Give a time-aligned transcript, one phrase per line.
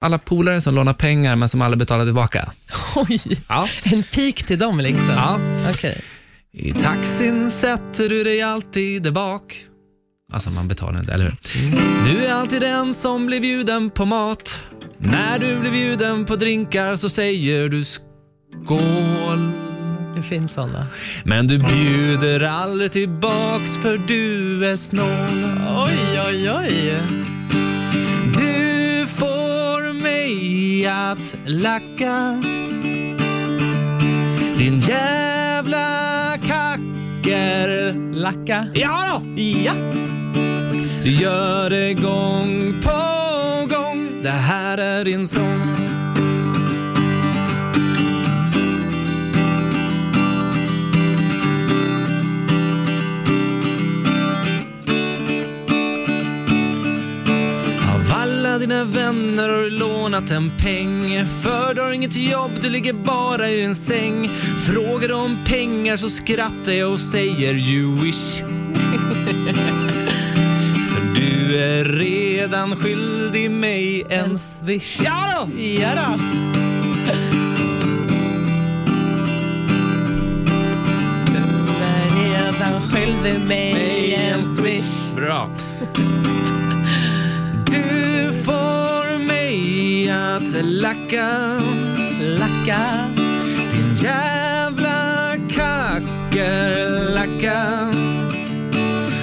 [0.00, 2.52] alla polare som lånar pengar men som aldrig betalar tillbaka.
[2.96, 3.68] Oj, Ja.
[3.82, 5.08] en pik till dem liksom.
[5.10, 5.38] Ja.
[5.70, 6.00] Okej.
[6.52, 9.64] I taxin sätter du dig alltid där bak.
[10.32, 11.36] Alltså man betalar inte, eller hur?
[12.14, 14.58] Du är alltid den som blir bjuden på mat.
[14.98, 19.50] När du blir bjuden på drinkar så säger du skål.
[20.14, 20.86] Det finns såna.
[21.24, 25.60] Men du bjuder aldrig tillbaks för du är snål.
[25.86, 26.94] Oj, oj, oj.
[30.86, 32.42] Att lacka
[34.58, 38.66] Din jävla kacker Lacka.
[38.74, 39.40] Ja då!
[39.40, 39.72] Ja.
[41.02, 42.90] Du gör det gång på
[43.76, 45.79] gång Det här är din sång
[58.80, 63.48] dina vänner har du lånat en peng För du har inget jobb, du ligger bara
[63.48, 64.28] i din säng
[64.66, 68.36] Frågar du om pengar så skrattar jag och säger you wish
[70.90, 74.38] För du är redan skyldig mig en...
[74.38, 75.00] Swish.
[75.04, 75.60] Ja då!
[75.60, 76.18] Ja då.
[81.26, 81.38] Du
[81.84, 85.14] är redan skyldig mig en swish.
[85.14, 85.50] Bra.
[90.36, 91.60] Att lacka.
[92.20, 92.78] Lacka.
[93.72, 97.08] Din jävla kackerlacka.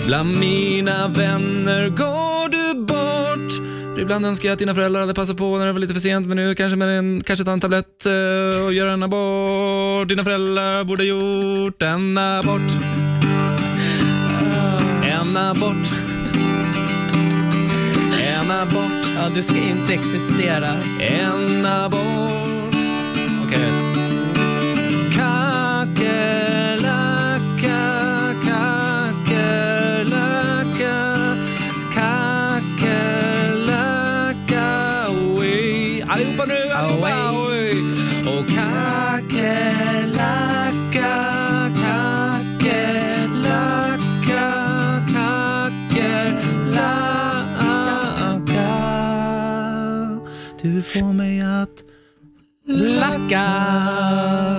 [0.06, 3.54] Bland mina vänner går du bort.
[3.94, 6.02] För Ibland önskar jag att dina föräldrar hade passat på när det var lite för
[6.02, 10.10] sent men nu kanske med en, kanske ta en tablett eh, och göra en abort.
[10.10, 12.72] Dina föräldrar borde gjort en abort.
[15.04, 15.88] En abort.
[18.20, 19.07] En abort.
[19.20, 20.68] Ja, du ska inte existera.
[21.00, 22.76] En abort
[23.46, 23.72] Okej
[25.16, 26.76] Kackerlacka,
[28.46, 29.38] kackerlacka,
[31.94, 33.08] kackerlacka,
[35.38, 36.04] oj.
[36.08, 37.84] Allihopa nu, allihopa, oj.
[38.28, 39.07] Och kackerlacka,
[50.68, 51.84] Du får mig att
[52.66, 54.57] Lacka.